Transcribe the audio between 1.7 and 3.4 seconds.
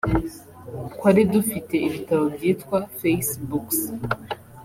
ibitabo byitwa Face